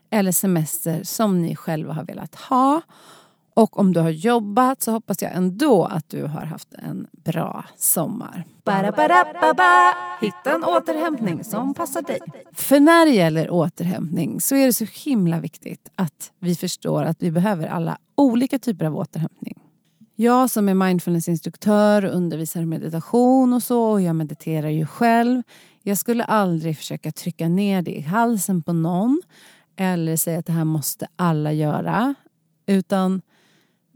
eller 0.10 0.32
semester 0.32 1.04
som 1.04 1.42
ni 1.42 1.56
själva 1.56 1.94
har 1.94 2.04
velat 2.04 2.36
ha 2.36 2.82
och 3.58 3.80
om 3.80 3.94
du 3.94 4.00
har 4.00 4.10
jobbat 4.10 4.82
så 4.82 4.92
hoppas 4.92 5.22
jag 5.22 5.32
ändå 5.34 5.86
att 5.86 6.10
du 6.10 6.24
har 6.24 6.46
haft 6.46 6.74
en 6.74 7.08
bra 7.12 7.66
sommar. 7.78 8.46
Hitta 10.22 10.56
en 10.56 10.64
återhämtning 10.64 11.44
som 11.44 11.74
passar 11.74 12.02
dig. 12.02 12.20
För 12.54 12.80
när 12.80 13.06
det 13.06 13.12
gäller 13.12 13.50
återhämtning 13.50 14.42
så 14.42 14.56
är 14.56 14.66
det 14.66 14.74
så 14.74 14.86
himla 14.86 15.40
viktigt 15.40 15.90
att 15.96 16.32
vi 16.40 16.56
förstår 16.56 17.04
att 17.04 17.24
vi 17.24 17.32
behöver 17.32 17.68
alla 17.68 17.98
olika 18.16 18.60
typer 18.60 18.86
av 18.86 18.98
återhämtning. 18.98 19.60
Jag 20.16 20.50
som 20.50 20.70
är 20.70 20.74
mindfulnessinstruktör 20.74 22.06
och 22.06 22.16
undervisar 22.16 22.62
i 22.62 22.66
meditation 22.66 23.54
och 23.54 23.64
så, 23.64 23.84
och 23.84 24.02
jag 24.02 24.16
mediterar 24.16 24.70
ju 24.70 24.86
själv. 24.86 25.44
Jag 25.84 25.98
skulle 25.98 26.24
aldrig 26.24 26.78
försöka 26.78 27.12
trycka 27.12 27.48
ner 27.48 27.82
det 27.82 27.98
i 27.98 28.02
halsen 28.02 28.64
på 28.64 28.74
någon 28.74 29.22
eller 29.76 30.16
säga 30.16 30.40
att 30.40 30.46
det 30.46 30.54
här 30.54 30.66
måste 30.66 31.08
alla 31.16 31.54
göra. 31.54 32.16
Utan 32.66 33.22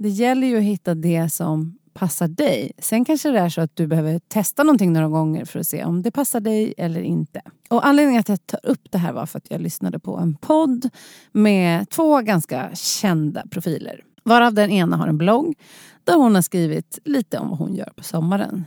det 0.02 0.10
gäller 0.10 0.48
ju 0.48 0.58
att 0.58 0.64
hitta 0.64 0.96
det 0.96 1.30
som 1.30 1.78
passar 1.94 2.28
dig. 2.28 2.72
Sen 2.78 3.06
kanske 3.06 3.32
det 3.32 3.40
är 3.40 3.50
så 3.50 3.62
att 3.62 3.76
du 3.76 3.88
behöver 3.88 4.20
testa 4.20 4.64
någonting 4.64 4.94
några 4.94 5.08
gånger 5.08 5.46
för 5.46 5.60
att 5.60 5.68
se 5.68 5.84
om 5.86 6.02
det 6.02 6.12
passar 6.12 6.40
dig 6.40 6.74
eller 6.78 7.02
inte. 7.02 7.42
Och 7.70 7.86
Anledningen 7.86 8.20
att 8.20 8.30
jag 8.30 8.48
tar 8.48 8.60
upp 8.64 8.92
det 8.92 8.98
här 8.98 9.14
var 9.14 9.26
för 9.26 9.38
att 9.38 9.52
jag 9.52 9.62
lyssnade 9.62 10.00
på 10.00 10.18
en 10.18 10.36
podd 10.36 10.90
med 11.32 11.90
två 11.90 12.22
ganska 12.22 12.76
kända 12.76 13.44
profiler. 13.52 14.04
Varav 14.24 14.54
den 14.54 14.72
ena 14.72 14.98
har 14.98 15.08
en 15.08 15.18
blogg 15.18 15.56
där 16.04 16.16
hon 16.16 16.36
har 16.36 16.42
skrivit 16.42 17.00
lite 17.06 17.38
om 17.38 17.50
vad 17.50 17.58
hon 17.58 17.76
gör 17.76 17.94
på 17.96 18.04
sommaren. 18.04 18.66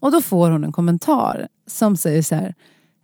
Och 0.00 0.12
då 0.12 0.20
får 0.20 0.50
hon 0.50 0.64
en 0.64 0.72
kommentar 0.72 1.48
som 1.66 1.96
säger 1.96 2.22
så 2.22 2.34
här. 2.34 2.54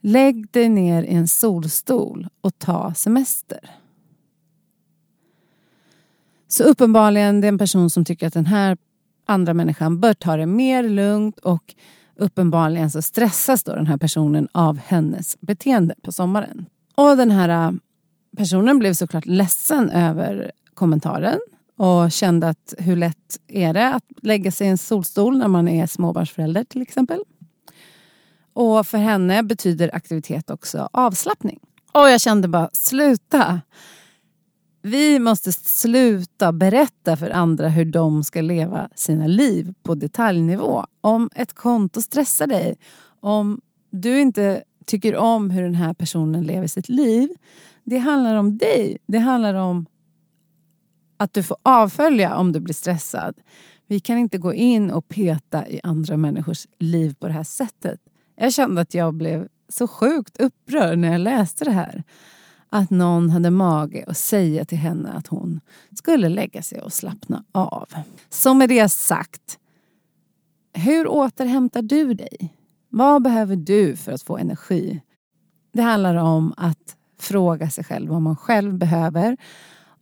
Lägg 0.03 0.51
dig 0.51 0.69
ner 0.69 1.03
i 1.03 1.15
en 1.15 1.29
solstol 1.29 2.29
och 2.41 2.59
ta 2.59 2.95
semester. 2.95 3.80
Så 6.53 6.65
uppenbarligen 6.65 7.41
det 7.41 7.47
är 7.47 7.49
en 7.49 7.59
person 7.59 7.91
som 7.91 8.05
tycker 8.05 8.27
att 8.27 8.33
den 8.33 8.47
här 8.47 8.77
andra 9.27 9.55
människan 9.55 10.01
bör 10.01 10.15
ta 10.15 10.37
det 10.37 10.47
mer 10.47 10.83
lugnt 10.83 11.39
och 11.39 11.75
uppenbarligen 12.17 12.91
så 12.91 13.03
stressas 13.03 13.63
då 13.63 13.75
den 13.75 13.87
här 13.87 13.97
personen 13.97 14.49
av 14.53 14.79
hennes 14.79 15.41
beteende 15.41 15.95
på 16.03 16.13
sommaren. 16.13 16.67
Och 16.95 17.17
den 17.17 17.31
här 17.31 17.69
äh, 17.69 17.73
personen 18.37 18.79
blev 18.79 18.95
såklart 18.95 19.27
ledsen 19.27 19.91
över 19.91 20.53
kommentaren 20.75 21.41
och 21.77 22.13
kände 22.13 22.49
att 22.49 22.75
hur 22.79 22.97
lätt 22.97 23.41
är 23.49 23.75
det 23.75 23.95
att 23.95 24.05
lägga 24.23 24.53
sig 24.53 24.67
i 24.67 24.71
en 24.71 24.79
solstol 24.79 25.39
när 25.39 25.49
man 25.49 25.69
är 25.69 25.87
småbarnsförälder 25.87 26.65
till 26.65 26.83
exempel. 26.83 27.25
Och 28.53 28.87
för 28.87 28.99
henne 28.99 29.43
betyder 29.43 29.95
aktivitet 29.95 30.51
också 30.51 30.89
avslappning. 30.93 31.59
Och 31.93 32.11
jag 32.11 32.21
kände 32.21 32.49
bara, 32.49 32.71
sluta! 32.73 33.61
Vi 34.83 35.19
måste 35.19 35.53
sluta 35.53 36.53
berätta 36.53 37.17
för 37.17 37.31
andra 37.31 37.69
hur 37.69 37.85
de 37.85 38.25
ska 38.25 38.41
leva 38.41 38.89
sina 38.95 39.27
liv 39.27 39.75
på 39.83 39.95
detaljnivå. 39.95 40.87
Om 41.01 41.31
ett 41.35 41.53
konto 41.53 42.03
stressar 42.03 42.47
dig, 42.47 42.79
om 43.21 43.61
du 43.91 44.21
inte 44.21 44.63
tycker 44.87 45.17
om 45.17 45.51
hur 45.51 45.63
den 45.63 45.75
här 45.75 45.95
personen 45.95 46.45
lever 46.45 46.67
sitt 46.67 46.89
liv. 46.89 47.29
Det 47.85 47.99
handlar 47.99 48.35
om 48.35 48.59
dig. 48.59 48.99
Det 49.07 49.19
handlar 49.19 49.55
om 49.55 49.87
att 51.17 51.33
du 51.33 51.43
får 51.43 51.57
avfölja 51.63 52.37
om 52.37 52.53
du 52.53 52.61
blir 52.61 52.75
stressad. 52.75 53.35
Vi 53.87 54.01
kan 54.01 54.19
inte 54.19 54.39
gå 54.39 54.55
in 54.55 54.91
och 54.91 55.09
peta 55.09 55.69
i 55.69 55.81
andra 55.83 56.17
människors 56.17 56.67
liv 56.79 57.15
på 57.21 57.27
det 57.27 57.33
här 57.33 57.45
sättet. 57.45 58.01
Jag 58.37 58.53
kände 58.53 58.81
att 58.81 58.95
jag 58.95 59.15
blev 59.15 59.49
så 59.69 59.89
sjukt 59.89 60.41
upprörd 60.41 60.99
när 60.99 61.13
jag 61.13 61.21
läste 61.21 61.65
det 61.65 61.71
här 61.71 62.05
att 62.71 62.91
någon 62.91 63.31
hade 63.31 63.51
mage 63.51 64.05
att 64.07 64.17
säga 64.17 64.65
till 64.65 64.79
henne 64.79 65.13
att 65.13 65.27
hon 65.27 65.61
skulle 65.99 66.29
lägga 66.29 66.63
sig 66.63 66.81
och 66.81 66.93
slappna 66.93 67.45
av. 67.53 67.89
Så 68.29 68.55
med 68.55 68.69
det 68.69 68.89
sagt, 68.89 69.59
hur 70.73 71.09
återhämtar 71.09 71.83
du 71.83 72.15
dig? 72.15 72.55
Vad 72.89 73.23
behöver 73.23 73.57
du 73.57 73.97
för 73.97 74.13
att 74.13 74.23
få 74.23 74.39
energi? 74.39 75.03
Det 75.73 75.83
handlar 75.83 76.15
om 76.15 76.55
att 76.57 76.97
fråga 77.19 77.71
sig 77.71 77.85
själv 77.85 78.11
vad 78.11 78.23
man 78.23 78.37
själv 78.37 78.79
behöver 78.79 79.37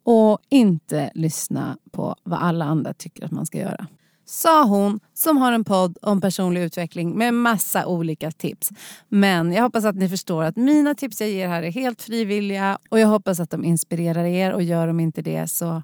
och 0.02 0.38
inte 0.48 1.10
lyssna 1.14 1.78
på 1.90 2.16
vad 2.22 2.38
alla 2.38 2.64
andra 2.64 2.94
tycker 2.94 3.24
att 3.24 3.30
man 3.30 3.46
ska 3.46 3.58
göra 3.58 3.86
sa 4.28 4.64
hon 4.64 5.00
som 5.14 5.36
har 5.36 5.52
en 5.52 5.64
podd 5.64 5.98
om 6.02 6.20
personlig 6.20 6.62
utveckling 6.62 7.18
med 7.18 7.34
massa 7.34 7.86
olika 7.86 8.30
tips. 8.30 8.70
Men 9.08 9.52
jag 9.52 9.62
hoppas 9.62 9.84
att 9.84 9.96
ni 9.96 10.08
förstår 10.08 10.44
att 10.44 10.56
mina 10.56 10.94
tips 10.94 11.20
jag 11.20 11.30
ger 11.30 11.48
här 11.48 11.62
är 11.62 11.70
helt 11.70 12.02
frivilliga 12.02 12.78
och 12.88 13.00
jag 13.00 13.08
hoppas 13.08 13.40
att 13.40 13.50
de 13.50 13.64
inspirerar 13.64 14.24
er 14.24 14.52
och 14.52 14.62
gör 14.62 14.86
de 14.86 15.00
inte 15.00 15.22
det 15.22 15.48
så 15.48 15.82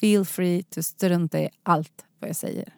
feel 0.00 0.24
free 0.24 0.62
to 0.62 0.82
strunta 0.82 1.40
i 1.40 1.48
allt 1.62 2.04
vad 2.20 2.28
jag 2.28 2.36
säger. 2.36 2.74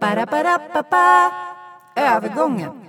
Bara, 0.00 0.26
bara, 0.26 0.58
ba, 0.74 0.82
ba. 0.90 1.30
Övergången. 1.96 2.87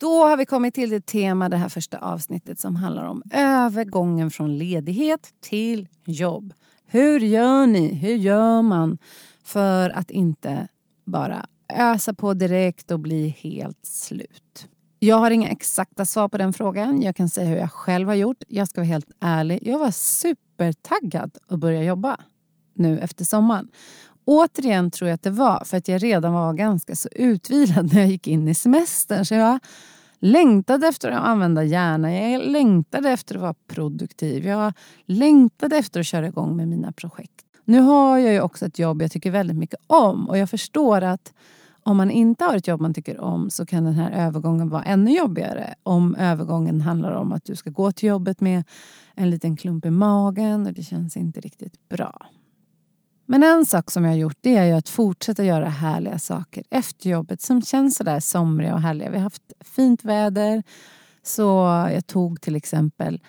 Då 0.00 0.24
har 0.24 0.36
vi 0.36 0.46
kommit 0.46 0.74
till 0.74 0.90
det 0.90 1.06
tema 1.06 1.48
det 1.48 1.56
här 1.56 1.68
första 1.68 1.98
avsnittet 1.98 2.60
som 2.60 2.76
handlar 2.76 3.04
om 3.04 3.22
övergången 3.32 4.30
från 4.30 4.58
ledighet 4.58 5.34
till 5.40 5.88
jobb. 6.04 6.52
Hur 6.86 7.20
gör 7.20 7.66
ni? 7.66 7.94
Hur 7.94 8.14
gör 8.14 8.62
man 8.62 8.98
för 9.44 9.90
att 9.90 10.10
inte 10.10 10.68
bara 11.04 11.46
ösa 11.74 12.14
på 12.14 12.34
direkt 12.34 12.90
och 12.90 13.00
bli 13.00 13.28
helt 13.28 13.86
slut? 13.86 14.68
Jag 14.98 15.16
har 15.16 15.30
inga 15.30 15.48
exakta 15.48 16.04
svar 16.04 16.28
på 16.28 16.38
den 16.38 16.52
frågan. 16.52 17.02
Jag 17.02 17.16
kan 17.16 17.28
säga 17.28 17.48
hur 17.48 17.56
jag 17.56 17.72
själv 17.72 18.08
har 18.08 18.14
gjort. 18.14 18.42
Jag 18.48 18.68
ska 18.68 18.80
vara 18.80 18.88
helt 18.88 19.10
ärlig. 19.20 19.58
Jag 19.62 19.78
var 19.78 19.90
supertaggad 19.90 21.38
att 21.48 21.58
börja 21.58 21.82
jobba 21.82 22.16
nu 22.74 22.98
efter 22.98 23.24
sommaren. 23.24 23.68
Återigen 24.24 24.90
tror 24.90 25.08
jag 25.08 25.14
att 25.14 25.22
det 25.22 25.30
var 25.30 25.64
för 25.64 25.76
att 25.76 25.88
jag 25.88 26.02
redan 26.02 26.32
var 26.32 26.52
ganska 26.52 26.96
så 26.96 27.08
utvilad 27.12 27.92
när 27.92 28.00
jag 28.00 28.08
gick 28.08 28.26
in 28.26 28.48
i 28.48 28.54
semestern. 28.54 29.24
Så 29.24 29.34
jag 29.34 29.58
längtade 30.18 30.86
efter 30.86 31.10
att 31.10 31.24
använda 31.24 31.64
hjärnan. 31.64 32.14
Jag 32.14 32.42
längtade 32.42 33.10
efter 33.10 33.34
att 33.34 33.40
vara 33.40 33.54
produktiv. 33.68 34.46
Jag 34.46 34.72
längtade 35.06 35.76
efter 35.76 36.00
att 36.00 36.06
köra 36.06 36.26
igång 36.26 36.56
med 36.56 36.68
mina 36.68 36.92
projekt. 36.92 37.44
Nu 37.64 37.80
har 37.80 38.18
jag 38.18 38.32
ju 38.32 38.40
också 38.40 38.66
ett 38.66 38.78
jobb 38.78 39.02
jag 39.02 39.12
tycker 39.12 39.30
väldigt 39.30 39.56
mycket 39.56 39.80
om 39.86 40.28
och 40.28 40.38
jag 40.38 40.50
förstår 40.50 41.02
att 41.02 41.32
Om 41.82 41.96
man 41.96 42.10
inte 42.10 42.44
har 42.44 42.56
ett 42.56 42.66
jobb 42.66 42.80
man 42.80 42.94
tycker 42.94 43.20
om 43.20 43.50
så 43.50 43.66
kan 43.66 43.84
den 43.84 43.94
här 43.94 44.10
övergången 44.26 44.68
vara 44.68 44.82
ännu 44.82 45.10
jobbigare. 45.10 45.74
Om 45.82 46.14
övergången 46.14 46.80
handlar 46.80 47.12
om 47.12 47.32
att 47.32 47.44
du 47.44 47.56
ska 47.56 47.70
gå 47.70 47.92
till 47.92 48.08
jobbet 48.08 48.40
med 48.40 48.64
en 49.14 49.30
liten 49.30 49.56
klump 49.56 49.86
i 49.86 49.90
magen 49.90 50.66
och 50.66 50.72
det 50.72 50.82
känns 50.82 51.16
inte 51.16 51.40
riktigt 51.40 51.88
bra. 51.88 52.26
Men 53.30 53.42
en 53.42 53.66
sak 53.66 53.90
som 53.90 54.04
jag 54.04 54.10
har 54.10 54.16
gjort 54.16 54.38
det 54.40 54.56
är 54.56 54.64
ju 54.64 54.72
att 54.72 54.88
fortsätta 54.88 55.44
göra 55.44 55.68
härliga 55.68 56.18
saker 56.18 56.64
efter 56.70 57.10
jobbet 57.10 57.42
som 57.42 57.62
känns 57.62 57.96
sådär 57.96 58.20
somriga 58.20 58.74
och 58.74 58.80
härliga. 58.80 59.10
Vi 59.10 59.16
har 59.16 59.22
haft 59.22 59.52
fint 59.60 60.04
väder 60.04 60.62
så 61.22 61.44
jag 61.92 62.06
tog 62.06 62.40
till 62.40 62.56
exempel 62.56 63.20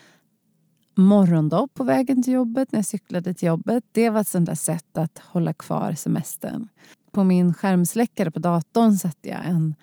morgondopp 0.96 1.74
på 1.74 1.84
vägen 1.84 2.24
till 2.24 2.34
jobbet 2.34 2.72
när 2.72 2.80
jag 2.80 2.86
cyklade 2.86 3.34
till 3.34 3.48
jobbet. 3.48 3.84
Det 3.92 4.10
var 4.10 4.22
ett 4.22 4.28
sånt 4.28 4.46
där 4.46 4.56
sätt 4.56 4.98
att 4.98 5.18
hålla 5.20 5.54
kvar 5.54 5.94
semestern. 5.94 6.68
På 7.12 7.24
min 7.24 7.54
skärmsläckare 7.54 8.32
på 8.32 8.40
datorn 8.40 8.94
satte 8.94 9.30
jag 9.30 9.46
en 9.46 9.76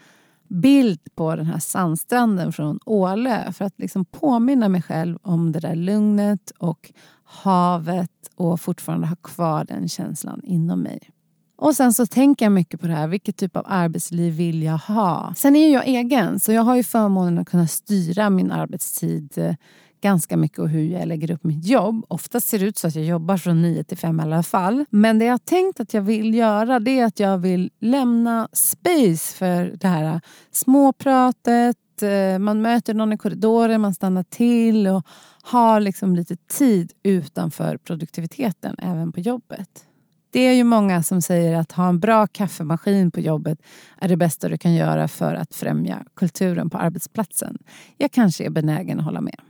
bild 0.48 1.00
på 1.14 1.36
den 1.36 1.46
här 1.46 1.58
sandstranden 1.58 2.52
från 2.52 2.80
Ålö 2.84 3.52
för 3.52 3.64
att 3.64 3.78
liksom 3.78 4.04
påminna 4.04 4.68
mig 4.68 4.82
själv 4.82 5.18
om 5.22 5.52
det 5.52 5.60
där 5.60 5.74
lugnet 5.74 6.50
och 6.58 6.92
havet 7.28 8.10
och 8.36 8.60
fortfarande 8.60 9.06
ha 9.06 9.16
kvar 9.16 9.64
den 9.64 9.88
känslan 9.88 10.40
inom 10.44 10.82
mig. 10.82 11.10
Och 11.56 11.76
sen 11.76 11.92
så 11.92 12.06
tänker 12.06 12.44
jag 12.44 12.52
mycket 12.52 12.80
på 12.80 12.86
det 12.86 12.92
här. 12.92 13.08
Vilket 13.08 13.36
typ 13.36 13.56
av 13.56 13.64
arbetsliv 13.66 14.34
vill 14.34 14.62
jag 14.62 14.78
ha? 14.78 15.34
Sen 15.36 15.56
är 15.56 15.72
jag 15.72 15.86
egen 15.86 16.40
så 16.40 16.52
jag 16.52 16.62
har 16.62 16.76
ju 16.76 16.82
förmånen 16.82 17.38
att 17.38 17.48
kunna 17.48 17.66
styra 17.66 18.30
min 18.30 18.52
arbetstid 18.52 19.38
eh, 19.38 19.54
ganska 20.00 20.36
mycket 20.36 20.58
och 20.58 20.68
hur 20.68 20.84
jag 20.84 21.08
lägger 21.08 21.30
upp 21.30 21.44
mitt 21.44 21.66
jobb. 21.66 22.04
Oftast 22.08 22.48
ser 22.48 22.58
det 22.58 22.64
ut 22.64 22.78
så 22.78 22.88
att 22.88 22.94
jag 22.94 23.04
jobbar 23.04 23.36
från 23.36 23.62
9 23.62 23.84
till 23.84 23.98
5 23.98 24.20
i 24.20 24.22
alla 24.22 24.42
fall. 24.42 24.84
Men 24.90 25.18
det 25.18 25.24
jag 25.24 25.32
har 25.32 25.38
tänkt 25.38 25.80
att 25.80 25.94
jag 25.94 26.02
vill 26.02 26.34
göra 26.34 26.80
det 26.80 27.00
är 27.00 27.04
att 27.04 27.20
jag 27.20 27.38
vill 27.38 27.70
lämna 27.80 28.48
space 28.52 29.36
för 29.36 29.76
det 29.80 29.88
här 29.88 30.04
eh, 30.04 30.20
småpratet. 30.52 31.76
Eh, 32.02 32.38
man 32.38 32.62
möter 32.62 32.94
någon 32.94 33.12
i 33.12 33.18
korridoren, 33.18 33.80
man 33.80 33.94
stannar 33.94 34.22
till 34.22 34.86
och 34.86 35.06
har 35.42 35.80
liksom 35.80 36.16
lite 36.16 36.36
tid 36.36 36.92
utanför 37.02 37.76
produktiviteten 37.76 38.76
även 38.78 39.12
på 39.12 39.20
jobbet. 39.20 39.84
Det 40.30 40.40
är 40.40 40.52
ju 40.52 40.64
många 40.64 41.02
som 41.02 41.22
säger 41.22 41.56
att 41.56 41.72
ha 41.72 41.88
en 41.88 42.00
bra 42.00 42.26
kaffemaskin 42.26 43.10
på 43.10 43.20
jobbet 43.20 43.62
är 44.00 44.08
det 44.08 44.16
bästa 44.16 44.48
du 44.48 44.58
kan 44.58 44.74
göra 44.74 45.08
för 45.08 45.34
att 45.34 45.54
främja 45.54 46.04
kulturen 46.14 46.70
på 46.70 46.78
arbetsplatsen. 46.78 47.58
Jag 47.96 48.12
kanske 48.12 48.44
är 48.44 48.50
benägen 48.50 48.98
att 48.98 49.04
hålla 49.04 49.20
med. 49.20 49.40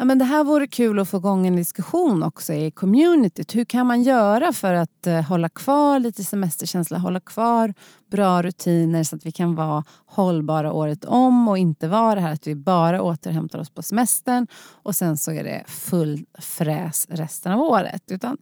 Ja, 0.00 0.04
men 0.04 0.18
det 0.18 0.24
här 0.24 0.44
vore 0.44 0.66
kul 0.66 0.98
att 0.98 1.08
få 1.08 1.16
igång 1.16 1.46
en 1.46 1.56
diskussion 1.56 2.22
också 2.22 2.52
i 2.52 2.70
communityt. 2.70 3.54
Hur 3.54 3.64
kan 3.64 3.86
man 3.86 4.02
göra 4.02 4.52
för 4.52 4.74
att 4.74 5.06
eh, 5.06 5.22
hålla 5.22 5.48
kvar 5.48 5.98
lite 5.98 6.24
semesterkänsla, 6.24 6.98
hålla 6.98 7.20
kvar 7.20 7.74
bra 8.10 8.42
rutiner 8.42 9.04
så 9.04 9.16
att 9.16 9.26
vi 9.26 9.32
kan 9.32 9.54
vara 9.54 9.84
hållbara 10.06 10.72
året 10.72 11.04
om 11.04 11.48
och 11.48 11.58
inte 11.58 11.88
vara 11.88 12.14
det 12.14 12.20
här 12.20 12.32
att 12.32 12.46
vi 12.46 12.54
bara 12.54 13.02
återhämtar 13.02 13.58
oss 13.58 13.70
på 13.70 13.82
semestern 13.82 14.46
och 14.82 14.96
sen 14.96 15.18
så 15.18 15.32
är 15.32 15.44
det 15.44 15.64
full 15.66 16.24
fräs 16.38 17.06
resten 17.10 17.52
av 17.52 17.60
året. 17.60 18.02
Utan 18.10 18.38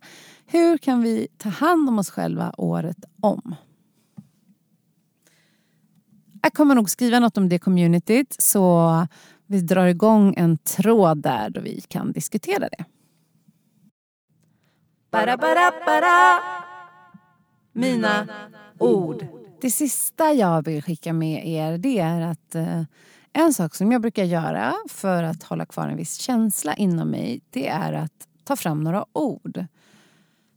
hur 0.47 0.79
kan 0.79 1.03
vi 1.03 1.29
ta 1.39 1.49
hand 1.49 1.89
om 1.89 1.99
oss 1.99 2.11
själva 2.11 2.55
året 2.59 3.05
om? 3.21 3.55
Jag 6.43 6.53
kommer 6.53 6.75
nog 6.75 6.91
skriva 6.91 7.21
något 7.21 7.37
om 7.37 7.49
det 7.49 7.59
communityt 7.59 8.37
så 8.39 9.07
vi 9.47 9.61
drar 9.61 9.87
igång 9.87 10.35
en 10.37 10.59
tråd 10.59 11.23
där 11.23 11.51
då 11.51 11.61
vi 11.61 11.81
kan 11.81 12.13
diskutera 12.13 12.69
det. 12.69 12.85
Bara, 15.11 15.37
bara, 15.37 15.73
bara. 15.87 16.43
Mina 17.73 18.29
ord. 18.79 19.27
Det 19.61 19.71
sista 19.71 20.33
jag 20.33 20.65
vill 20.65 20.83
skicka 20.83 21.13
med 21.13 21.49
er 21.49 21.79
det 21.79 21.99
är 21.99 22.21
att 22.21 22.55
eh, 22.55 22.83
en 23.33 23.55
sak 23.55 23.75
som 23.75 23.93
jag 23.93 24.01
brukar 24.01 24.25
göra 24.25 24.75
för 24.89 25.23
att 25.23 25.43
hålla 25.43 25.67
kvar 25.67 25.89
en 25.89 25.97
viss 25.97 26.17
känsla 26.17 26.75
inom 26.75 27.11
mig 27.11 27.41
det 27.51 27.69
är 27.69 27.93
att 27.93 28.29
ta 28.45 28.57
fram 28.57 28.85
några 28.85 29.05
ord 29.13 29.65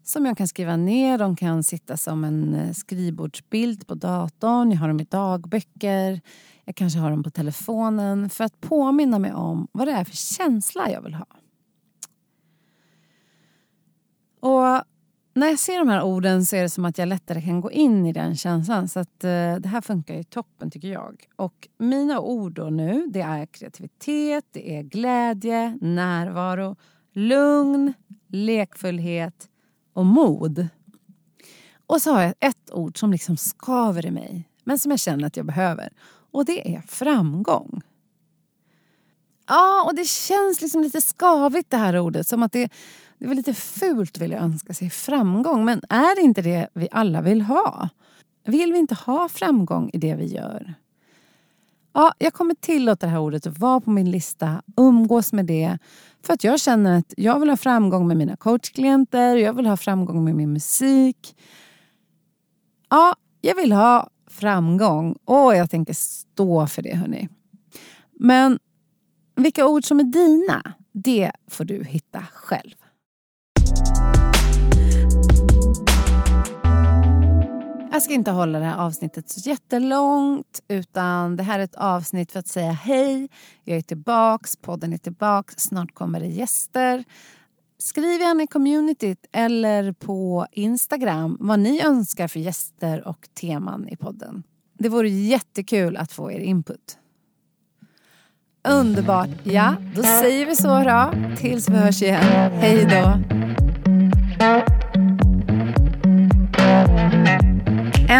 som 0.10 0.26
jag 0.26 0.38
kan 0.38 0.48
skriva 0.48 0.78
ner. 0.78 1.17
De 1.17 1.36
kan 1.36 1.63
sitta 1.63 1.98
som 1.98 2.24
en 2.24 2.56
eh, 2.56 2.74
skrivbordsbild 2.74 3.88
på 3.88 3.95
datorn. 3.95 4.72
Jag 4.72 4.78
har 4.78 4.88
dem 4.88 5.00
i 5.00 5.04
dagböcker. 5.04 6.22
Jag 6.65 6.76
kanske 6.76 7.00
har 7.00 7.12
dem 7.12 7.24
på 7.24 7.30
telefonen 7.30 8.30
för 8.30 8.43
att 8.43 8.62
påminna 8.62 9.19
mig 9.19 9.34
om 9.34 9.67
vad 9.72 9.88
det 9.88 9.91
är 9.91 10.04
för 10.04 10.15
känsla 10.15 10.91
jag 10.91 11.02
vill 11.02 11.13
ha. 11.13 11.26
Och 14.39 14.84
när 15.34 15.48
jag 15.48 15.60
ser 15.60 15.80
de 15.80 15.89
här 15.89 16.04
orden 16.04 16.45
så 16.45 16.56
är 16.56 16.62
det 16.62 16.69
som 16.69 16.86
att 16.86 16.98
jag 16.98 17.08
lättare 17.08 17.41
kan 17.41 17.62
gå 17.62 17.72
in 17.72 18.06
i 18.06 18.13
den 18.13 18.36
känslan. 18.36 18.88
Så 18.88 19.00
att, 19.00 19.24
eh, 19.24 19.56
det 19.56 19.67
här 19.67 19.82
funkar 19.82 20.15
ju 20.15 20.24
toppen 20.24 20.72
tycker 20.72 20.88
jag. 20.88 21.24
Och 21.36 21.67
mina 21.78 22.19
ord 22.19 22.54
då 22.54 22.69
nu 22.69 23.08
det 23.08 23.22
är 23.22 23.45
kreativitet, 23.45 24.45
det 24.52 24.78
är 24.78 24.84
glädje, 24.84 25.78
närvaro, 25.82 26.76
lugn, 27.13 27.93
lekfullhet 28.28 29.50
och 29.99 30.05
mod. 30.05 30.67
Och 31.88 32.01
så 32.01 32.13
har 32.13 32.21
jag 32.21 32.33
ett 32.39 32.71
ord 32.71 32.99
som 32.99 33.12
liksom 33.12 33.38
skaver 33.38 34.05
i 34.05 34.12
mig 34.12 34.49
men 34.63 34.79
som 34.79 34.91
jag 34.91 34.99
känner 34.99 35.27
att 35.27 35.38
jag 35.38 35.45
behöver. 35.45 35.89
Och 36.31 36.45
det 36.45 36.75
är 36.75 36.81
framgång. 36.81 37.81
Ja, 39.47 39.83
och 39.88 39.95
det 39.95 40.07
känns 40.07 40.62
liksom 40.62 40.81
lite 40.81 41.01
skavigt 41.01 41.69
det 41.69 41.77
här 41.77 41.99
ordet. 41.99 42.27
Som 42.27 42.43
att 42.43 42.51
det, 42.51 42.71
det 43.17 43.25
är 43.25 43.35
lite 43.35 43.53
fult 43.53 44.17
vill 44.17 44.31
jag 44.31 44.41
önska 44.41 44.73
sig 44.73 44.89
framgång. 44.89 45.65
Men 45.65 45.81
är 45.89 46.15
det 46.15 46.21
inte 46.21 46.41
det 46.41 46.67
vi 46.73 46.88
alla 46.91 47.21
vill 47.21 47.41
ha? 47.41 47.89
Vill 48.45 48.73
vi 48.73 48.79
inte 48.79 48.95
ha 48.95 49.29
framgång 49.29 49.89
i 49.93 49.97
det 49.97 50.15
vi 50.15 50.25
gör? 50.25 50.73
Ja, 51.93 52.13
jag 52.17 52.34
kommer 52.34 52.54
tillåta 52.54 53.06
det 53.06 53.12
här 53.12 53.19
ordet 53.19 53.47
att 53.47 53.60
vara 53.60 53.82
på 53.82 53.89
min 53.89 54.12
lista, 54.12 54.62
umgås 54.78 55.34
med 55.34 55.45
det. 55.45 55.78
För 56.25 56.34
att 56.34 56.43
jag 56.43 56.60
känner 56.60 56.97
att 56.97 57.13
jag 57.17 57.39
vill 57.39 57.49
ha 57.49 57.58
framgång 57.58 58.08
med 58.08 58.17
mina 58.17 58.36
coachklienter, 58.36 59.36
jag 59.36 59.54
vill 59.54 59.65
ha 59.65 59.78
framgång 59.78 60.23
med 60.23 60.36
min 60.36 60.54
musik. 60.54 61.36
Ja, 62.89 63.15
jag 63.41 63.56
vill 63.56 63.71
ha 63.71 64.10
framgång 64.28 65.15
och 65.25 65.56
jag 65.56 65.69
tänker 65.69 65.93
stå 65.93 66.67
för 66.67 66.82
det 66.82 66.95
hörni. 66.95 67.30
Men 68.12 68.60
vilka 69.36 69.67
ord 69.67 69.86
som 69.86 69.99
är 69.99 70.04
dina, 70.04 70.73
det 70.91 71.32
får 71.47 71.65
du 71.65 71.84
hitta 71.84 72.23
själv. 72.34 72.75
Jag 77.91 78.02
ska 78.02 78.13
inte 78.13 78.32
hålla 78.32 78.60
det 78.60 78.65
här 78.65 78.78
avsnittet 78.78 79.30
så 79.30 79.49
jättelångt 79.49 80.62
utan 80.67 81.36
det 81.36 81.43
här 81.43 81.60
är 81.60 81.63
ett 81.63 81.75
avsnitt 81.75 82.32
för 82.32 82.39
att 82.39 82.47
säga 82.47 82.71
hej. 82.71 83.30
Jag 83.63 83.78
är 83.78 83.82
tillbaks, 83.82 84.56
podden 84.56 84.93
är 84.93 84.97
tillbaks, 84.97 85.56
snart 85.58 85.93
kommer 85.93 86.19
det 86.19 86.28
gäster. 86.28 87.04
Skriv 87.78 88.21
gärna 88.21 88.43
i 88.43 88.47
communityt 88.47 89.25
eller 89.32 89.91
på 89.91 90.47
Instagram 90.52 91.38
vad 91.39 91.60
ni 91.60 91.82
önskar 91.82 92.28
för 92.28 92.39
gäster 92.39 93.08
och 93.08 93.28
teman 93.34 93.88
i 93.88 93.97
podden. 93.97 94.43
Det 94.80 94.89
vore 94.89 95.10
jättekul 95.10 95.97
att 95.97 96.12
få 96.12 96.32
er 96.32 96.39
input. 96.39 96.97
Underbart! 98.67 99.30
Ja, 99.43 99.75
då 99.95 100.04
säger 100.04 100.45
vi 100.45 100.56
så 100.56 100.84
då. 100.84 101.12
Tills 101.38 101.69
vi 101.69 101.73
hörs 101.73 102.02
igen. 102.02 102.52
Hej 102.52 102.86
då! 102.86 103.48